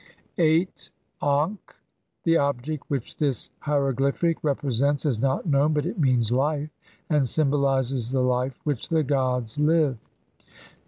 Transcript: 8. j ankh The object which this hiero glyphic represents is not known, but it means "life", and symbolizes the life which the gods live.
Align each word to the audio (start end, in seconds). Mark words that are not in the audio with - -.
8. 0.39 0.67
j 0.75 0.89
ankh 1.27 1.75
The 2.23 2.35
object 2.35 2.85
which 2.87 3.17
this 3.17 3.51
hiero 3.63 3.93
glyphic 3.93 4.37
represents 4.41 5.05
is 5.05 5.19
not 5.19 5.45
known, 5.45 5.73
but 5.73 5.85
it 5.85 5.99
means 5.99 6.31
"life", 6.31 6.71
and 7.07 7.29
symbolizes 7.29 8.09
the 8.09 8.21
life 8.23 8.59
which 8.63 8.89
the 8.89 9.03
gods 9.03 9.59
live. 9.59 9.99